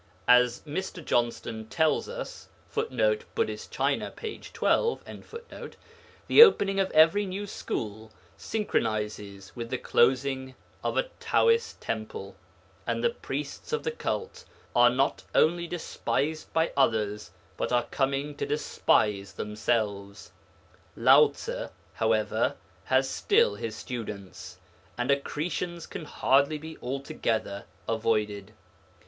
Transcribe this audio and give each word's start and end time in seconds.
As 0.27 0.61
Mr. 0.61 1.05
Johnston 1.05 1.67
tells 1.67 2.09
us, 2.09 2.47
[Footnote: 2.67 3.23
Buddhist 3.35 3.71
China, 3.71 4.09
p. 4.09 4.39
12.] 4.39 4.99
the 6.25 6.41
opening 6.41 6.79
of 6.79 6.89
every 6.89 7.23
new 7.27 7.45
school 7.45 8.11
synchronizes 8.35 9.55
with 9.55 9.69
the 9.69 9.77
closing 9.77 10.55
of 10.83 10.97
a 10.97 11.09
Taoist 11.19 11.79
temple, 11.81 12.35
and 12.87 13.03
the 13.03 13.11
priests 13.11 13.71
of 13.71 13.83
the 13.83 13.91
cult 13.91 14.43
are 14.75 14.89
not 14.89 15.21
only 15.35 15.67
despised 15.67 16.51
by 16.51 16.71
others, 16.75 17.29
but 17.55 17.71
are 17.71 17.85
coming 17.91 18.33
to 18.37 18.45
despise 18.47 19.33
themselves. 19.33 20.31
Lao 20.95 21.27
Tze, 21.27 21.69
however, 21.93 22.55
has 22.85 23.07
still 23.07 23.53
his 23.53 23.75
students, 23.75 24.57
and 24.97 25.11
accretions 25.11 25.85
can 25.85 26.05
hardly 26.05 26.57
be 26.57 26.75
altogether 26.81 27.65
avoided. 27.87 28.53